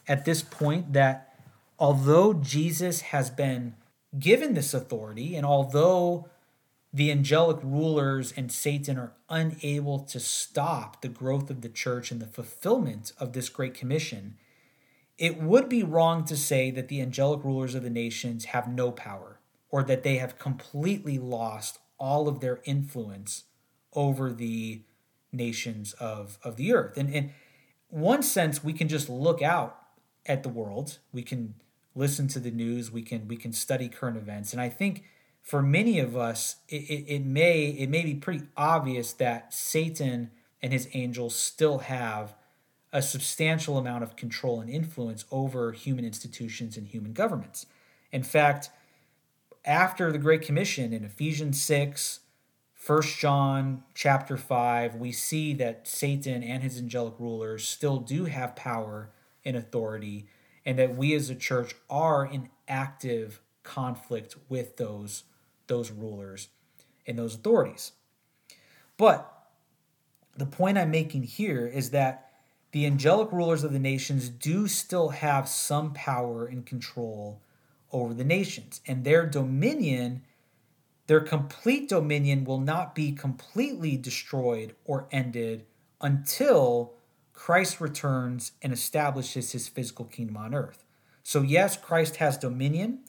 [0.07, 1.35] at this point that
[1.79, 3.75] although Jesus has been
[4.17, 6.29] given this authority, and although
[6.93, 12.21] the angelic rulers and Satan are unable to stop the growth of the church and
[12.21, 14.37] the fulfillment of this great commission,
[15.17, 18.91] it would be wrong to say that the angelic rulers of the nations have no
[18.91, 23.43] power or that they have completely lost all of their influence
[23.93, 24.81] over the
[25.33, 26.97] nations of, of the earth.
[26.97, 27.31] And in
[27.95, 29.79] one sense, we can just look out
[30.25, 30.99] at the world.
[31.13, 31.55] We can
[31.95, 35.05] listen to the news, we can we can study current events, and I think
[35.41, 40.31] for many of us, it, it, it may it may be pretty obvious that Satan
[40.61, 42.35] and his angels still have
[42.91, 47.65] a substantial amount of control and influence over human institutions and human governments.
[48.11, 48.69] In fact,
[49.63, 52.21] after the Great Commission in Ephesians 6,
[52.85, 58.55] 1 John chapter 5, we see that Satan and his angelic rulers still do have
[58.55, 59.09] power
[59.43, 60.27] and authority
[60.65, 65.23] and that we as a church are in active conflict with those
[65.67, 66.49] those rulers
[67.07, 67.93] and those authorities.
[68.97, 69.31] But
[70.37, 72.33] the point I'm making here is that
[72.71, 77.41] the angelic rulers of the nations do still have some power and control
[77.91, 80.21] over the nations, and their dominion,
[81.07, 85.65] their complete dominion, will not be completely destroyed or ended
[86.01, 86.93] until
[87.33, 90.85] Christ returns and establishes his physical kingdom on earth.
[91.23, 92.99] So, yes, Christ has dominion,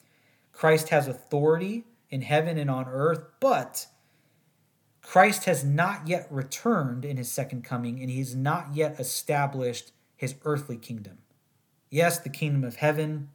[0.51, 3.87] Christ has authority in heaven and on earth, but
[5.01, 9.91] Christ has not yet returned in his second coming, and he has not yet established
[10.15, 11.19] his earthly kingdom.
[11.89, 13.29] Yes, the kingdom of heaven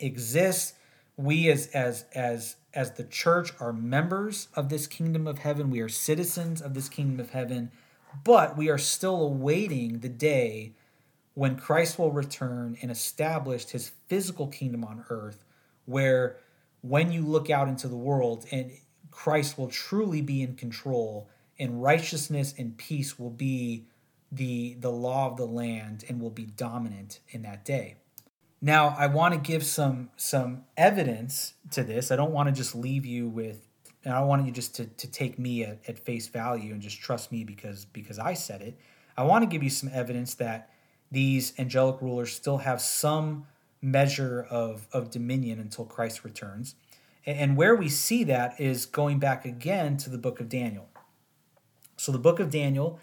[0.00, 0.74] exists.
[1.16, 5.70] We as as as as the church are members of this kingdom of heaven.
[5.70, 7.72] We are citizens of this kingdom of heaven
[8.24, 10.72] but we are still awaiting the day
[11.34, 15.44] when Christ will return and establish his physical kingdom on earth,
[15.84, 16.38] where
[16.80, 18.72] when you look out into the world and
[19.10, 23.86] Christ will truly be in control and righteousness and peace will be
[24.32, 27.96] the the law of the land and will be dominant in that day.
[28.60, 32.10] Now, I want to give some some evidence to this.
[32.10, 33.66] I don't want to just leave you with
[34.04, 36.80] and I don't want you just to, to take me at, at face value and
[36.80, 38.78] just trust me because because I said it.
[39.16, 40.70] I want to give you some evidence that
[41.10, 43.46] these angelic rulers still have some
[43.82, 46.74] measure of, of dominion until Christ returns.
[47.24, 50.88] And where we see that is going back again to the book of Daniel.
[51.96, 53.00] So, the book of Daniel,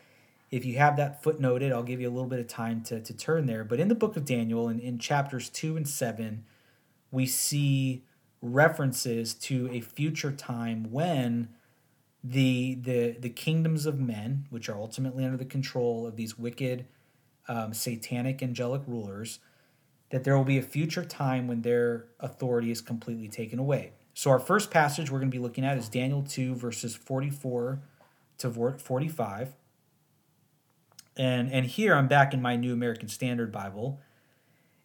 [0.54, 3.14] if you have that footnoted, I'll give you a little bit of time to, to
[3.14, 3.64] turn there.
[3.64, 6.46] But in the book of Daniel, in, in chapters 2 and 7,
[7.10, 8.04] we see
[8.40, 11.50] references to a future time when
[12.24, 16.86] the the the kingdoms of men, which are ultimately under the control of these wicked,
[17.48, 19.40] um, satanic, angelic rulers,
[20.12, 23.92] that there will be a future time when their authority is completely taken away.
[24.14, 27.32] So our first passage we're going to be looking at is Daniel two verses forty
[27.32, 27.82] four
[28.38, 29.56] to forty five.
[31.16, 34.00] And and here I'm back in my New American Standard Bible.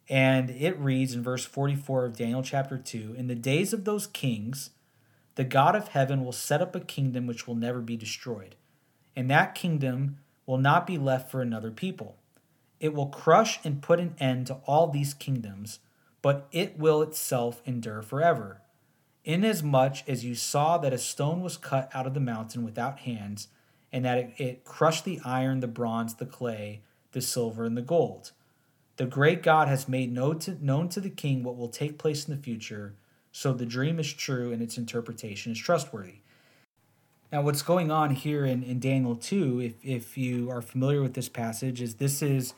[0.09, 4.07] And it reads in verse 44 of Daniel chapter 2 In the days of those
[4.07, 4.71] kings,
[5.35, 8.57] the God of heaven will set up a kingdom which will never be destroyed,
[9.15, 12.17] and that kingdom will not be left for another people.
[12.81, 15.81] It will crush and put an end to all these kingdoms,
[16.23, 18.63] but it will itself endure forever.
[19.25, 23.49] Inasmuch as you saw that a stone was cut out of the mountain without hands,
[23.93, 26.83] and that it, it crushed the iron, the bronze, the clay,
[27.13, 28.33] the silver, and the gold.
[28.97, 32.27] The great God has made known to, known to the king what will take place
[32.27, 32.95] in the future
[33.33, 36.21] so the dream is true and its interpretation is trustworthy.
[37.31, 41.15] Now, what's going on here in, in Daniel 2, if, if you are familiar with
[41.15, 42.55] this passage, is this is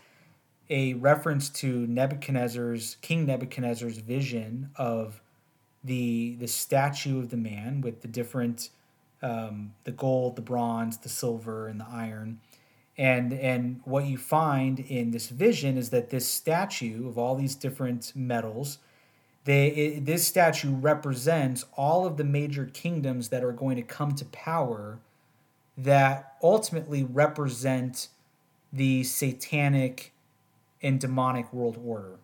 [0.71, 5.21] a reference to Nebuchadnezzar's, King Nebuchadnezzar's vision of
[5.83, 8.71] the, the statue of the man with the different,
[9.23, 12.41] um, the gold, the bronze, the silver, and the iron.
[12.99, 17.55] And, and what you find in this vision is that this statue of all these
[17.55, 18.79] different metals–
[19.45, 24.15] they, it, this statue represents all of the major kingdoms that are going to come
[24.17, 24.99] to power
[25.79, 28.09] that ultimately represent
[28.73, 30.13] the satanic
[30.83, 32.19] and demonic world order.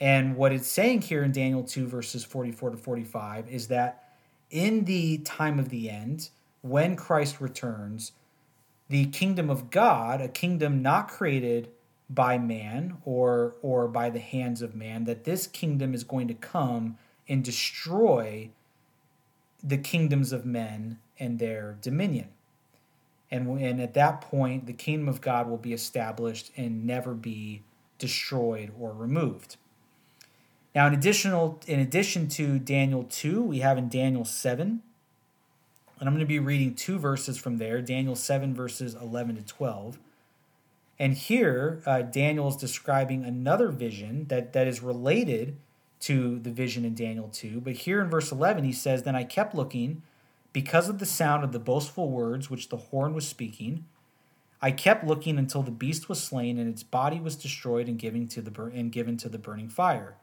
[0.00, 4.07] And what it's saying here in Daniel 2, verses 44 to 45, is that
[4.50, 6.30] in the time of the end,
[6.62, 8.12] when Christ returns,
[8.88, 11.68] the kingdom of God, a kingdom not created
[12.10, 16.34] by man or or by the hands of man that this kingdom is going to
[16.34, 16.96] come
[17.28, 18.48] and destroy
[19.62, 22.28] the kingdoms of men and their dominion.
[23.30, 27.62] And and at that point the kingdom of God will be established and never be
[27.98, 29.56] destroyed or removed
[30.74, 34.82] now in additional in addition to Daniel 2 we have in Daniel 7
[36.00, 39.42] and I'm going to be reading two verses from there Daniel 7 verses 11 to
[39.42, 39.98] 12
[40.98, 45.56] and here, uh, Daniel is describing another vision that, that is related
[46.00, 47.60] to the vision in Daniel 2.
[47.60, 50.02] But here in verse 11, he says, Then I kept looking
[50.52, 53.84] because of the sound of the boastful words which the horn was speaking.
[54.60, 58.26] I kept looking until the beast was slain and its body was destroyed and given
[58.28, 60.16] to the, bur- and given to the burning fire.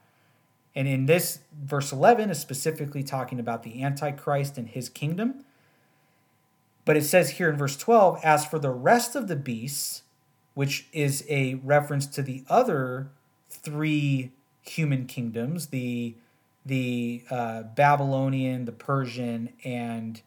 [0.76, 5.42] And in this, verse 11 is specifically talking about the Antichrist and his kingdom.
[6.84, 10.02] But it says here in verse 12, As for the rest of the beasts,
[10.52, 13.08] which is a reference to the other
[13.48, 16.14] three human kingdoms the
[16.64, 20.20] the uh, Babylonian, the Persian, and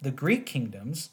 [0.00, 1.10] the Greek kingdoms,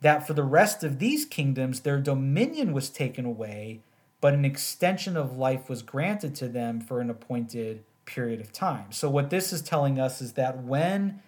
[0.00, 3.78] that for the rest of these kingdoms, their dominion was taken away,
[4.20, 8.92] but an extension of life was granted to them for an appointed period of time.
[8.92, 11.20] So, what this is telling us is that when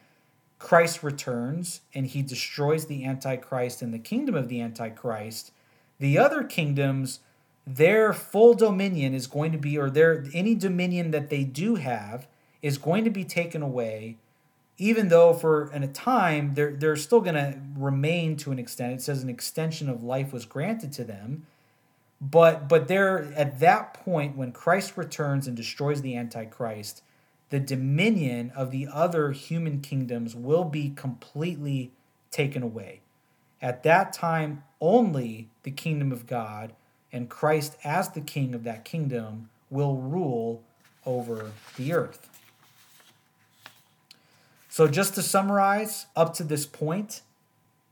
[0.59, 5.53] Christ returns and he destroys the Antichrist and the kingdom of the Antichrist,
[5.99, 7.21] the other kingdoms,
[7.67, 12.27] their full dominion is going to be, or their any dominion that they do have
[12.63, 14.17] is going to be taken away,
[14.79, 18.95] even though for in a time they're they're still going to remain to an extent.
[18.95, 21.47] It says an extension of life was granted to them.
[22.31, 27.03] But but they're at that point when Christ returns and destroys the Antichrist,
[27.51, 31.93] the dominion of the other human kingdoms will be completely
[32.31, 33.03] taken away.
[33.61, 36.73] At that time, only the kingdom of God
[37.13, 40.63] and Christ as the king of that kingdom will rule
[41.05, 42.31] over the earth.
[44.71, 47.21] So, just to summarize, up to this point,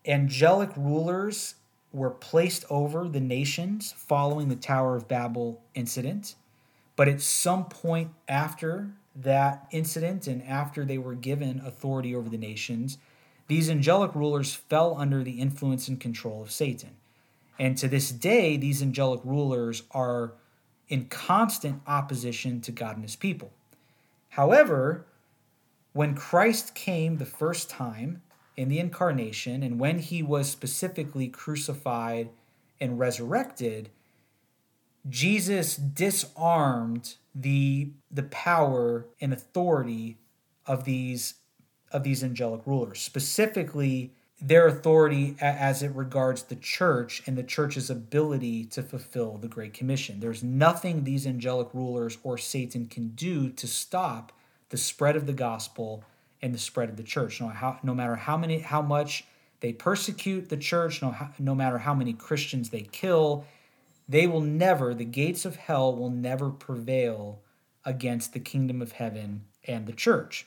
[0.06, 1.54] angelic rulers
[1.92, 6.34] were placed over the nations following the Tower of Babel incident.
[6.96, 12.38] But at some point after that incident and after they were given authority over the
[12.38, 12.98] nations,
[13.46, 16.96] these angelic rulers fell under the influence and control of Satan.
[17.58, 20.32] And to this day, these angelic rulers are
[20.88, 23.52] in constant opposition to God and his people.
[24.30, 25.06] However,
[25.92, 28.22] when Christ came the first time
[28.56, 32.30] in the incarnation, and when he was specifically crucified
[32.80, 33.90] and resurrected,
[35.08, 40.18] Jesus disarmed the the power and authority
[40.66, 41.34] of these
[41.90, 47.88] of these angelic rulers, specifically their authority as it regards the church and the church's
[47.88, 50.18] ability to fulfill the Great Commission.
[50.18, 54.32] There's nothing these angelic rulers or Satan can do to stop
[54.70, 56.02] the spread of the gospel
[56.42, 57.40] and the spread of the church.
[57.40, 59.24] No, how, no matter how many, how much
[59.60, 63.46] they persecute the church, no, no matter how many Christians they kill,
[64.08, 67.40] they will never, the gates of hell will never prevail
[67.84, 70.46] against the kingdom of heaven and the church.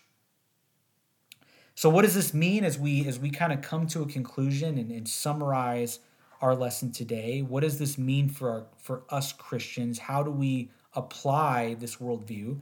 [1.74, 4.78] So what does this mean as we as we kind of come to a conclusion
[4.78, 6.00] and, and summarize
[6.41, 7.41] our lesson today?
[7.41, 10.00] What does this mean for our, for us Christians?
[10.00, 12.60] How do we apply this worldview?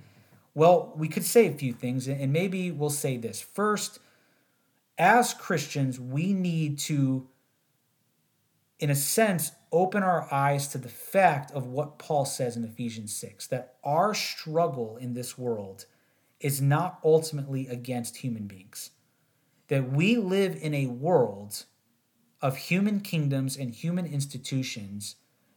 [0.55, 3.41] Well, we could say a few things, and maybe we'll say this.
[3.41, 3.99] First,
[4.97, 7.27] as Christians, we need to,
[8.79, 13.15] in a sense, open our eyes to the fact of what Paul says in Ephesians
[13.15, 15.85] 6 that our struggle in this world
[16.39, 18.91] is not ultimately against human beings
[19.69, 21.65] that we live in a world
[22.41, 25.15] of human kingdoms and human institutions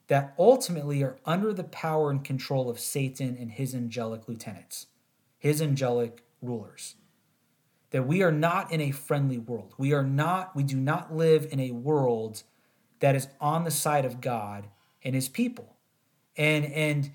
[0.09, 4.87] that ultimately are under the power and control of Satan and his angelic lieutenants,
[5.39, 6.95] his angelic rulers.
[7.91, 9.75] That we are not in a friendly world.
[9.79, 12.43] We are not, we do not live in a world
[13.01, 14.69] that is on the side of God
[15.03, 15.77] and his people.
[16.37, 17.13] And and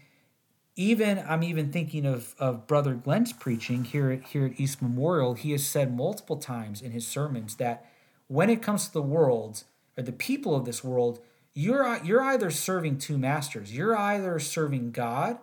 [0.75, 5.33] even I'm even thinking of, of Brother Glenn's preaching here at, here at East Memorial.
[5.33, 7.85] He has said multiple times in his sermons that
[8.27, 9.63] when it comes to the world
[9.97, 11.19] or the people of this world,
[11.53, 13.75] you're you're either serving two masters.
[13.75, 15.37] You're either serving God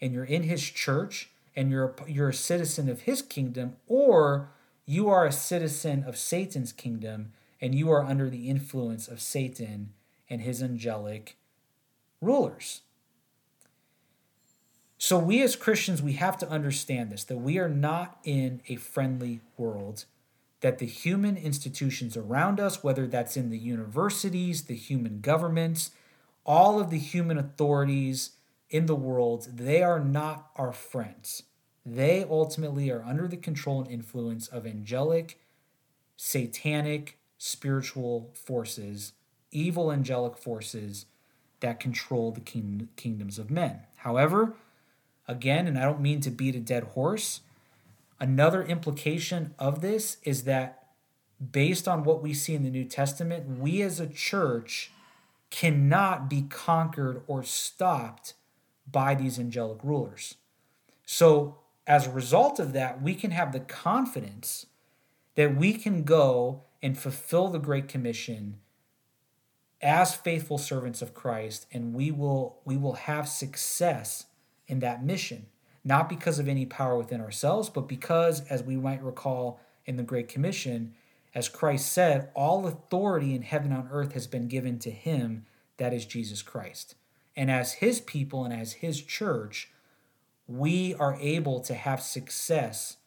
[0.00, 4.50] and you're in His church and you're you're a citizen of His kingdom, or
[4.86, 9.94] you are a citizen of Satan's kingdom and you are under the influence of Satan
[10.28, 11.36] and his angelic
[12.20, 12.82] rulers.
[14.98, 18.76] So, we as Christians, we have to understand this that we are not in a
[18.76, 20.04] friendly world,
[20.64, 25.90] that the human institutions around us, whether that's in the universities, the human governments,
[26.46, 28.30] all of the human authorities
[28.70, 31.42] in the world, they are not our friends.
[31.84, 35.38] They ultimately are under the control and influence of angelic,
[36.16, 39.12] satanic, spiritual forces,
[39.50, 41.04] evil angelic forces
[41.60, 43.80] that control the king- kingdoms of men.
[43.96, 44.54] However,
[45.26, 47.40] Again, and I don't mean to beat a dead horse,
[48.20, 50.86] another implication of this is that
[51.52, 54.90] based on what we see in the New Testament, we as a church
[55.50, 58.34] cannot be conquered or stopped
[58.90, 60.36] by these angelic rulers.
[61.06, 64.66] So, as a result of that, we can have the confidence
[65.34, 68.58] that we can go and fulfill the Great Commission
[69.82, 74.26] as faithful servants of Christ, and we will, we will have success
[74.66, 75.46] in that mission,
[75.84, 80.02] not because of any power within ourselves, but because, as we might recall in the
[80.02, 80.94] Great Commission,
[81.34, 85.44] as Christ said, all authority in heaven and on earth has been given to him,
[85.76, 86.94] that is Jesus Christ.
[87.36, 89.70] And as his people and as his church,
[90.46, 92.98] we are able to have success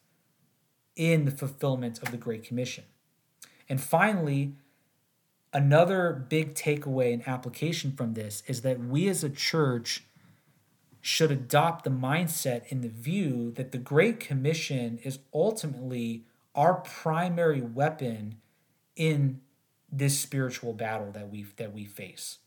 [0.94, 2.84] in the fulfillment of the Great Commission.
[3.68, 4.54] And finally,
[5.52, 10.04] another big takeaway and application from this is that we as a church
[11.08, 16.22] should adopt the mindset and the view that the Great Commission is ultimately
[16.54, 18.36] our primary weapon
[18.94, 19.40] in
[19.90, 22.40] this spiritual battle that we that we face.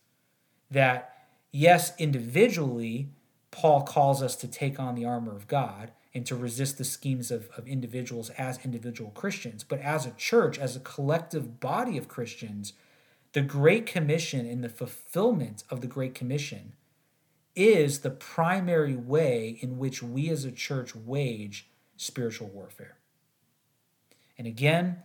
[0.69, 1.11] That
[1.51, 3.09] yes, individually,
[3.49, 7.31] Paul calls us to take on the armor of God and to resist the schemes
[7.31, 9.63] of, of individuals as individual Christians.
[9.63, 12.73] But as a church, as a collective body of Christians,
[13.33, 16.73] the Great Commission and the fulfillment of the Great Commission
[17.55, 22.97] is the primary way in which we as a church wage spiritual warfare.
[24.37, 25.03] And again,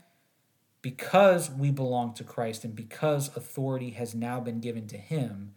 [0.83, 5.55] because we belong to Christ and because authority has now been given to Him,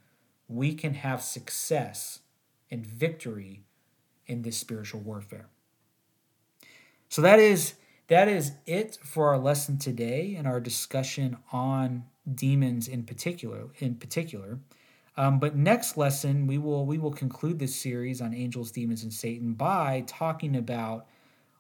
[0.48, 2.20] we can have success
[2.72, 3.64] and victory
[4.26, 5.48] in this spiritual warfare.
[7.10, 7.76] So that is
[8.08, 13.96] that is it for our lesson today and our discussion on demons in particular in
[13.96, 14.60] particular.
[15.20, 19.12] Um, but next lesson, we will we will conclude this series on angels, demons, and
[19.12, 21.08] Satan by talking about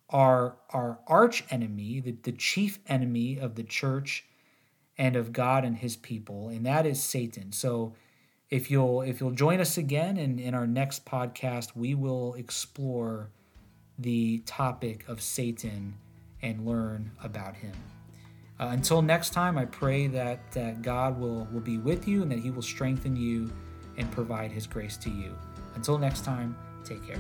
[0.09, 4.23] our our arch enemy, the, the chief enemy of the church
[4.97, 7.51] and of God and His people, and that is Satan.
[7.51, 7.95] So,
[8.49, 13.29] if you'll if you'll join us again in, in our next podcast, we will explore
[13.97, 15.95] the topic of Satan
[16.41, 17.73] and learn about him.
[18.59, 22.31] Uh, until next time, I pray that, that God will, will be with you and
[22.31, 23.49] that He will strengthen you
[23.97, 25.33] and provide His grace to you.
[25.75, 27.19] Until next time, take care.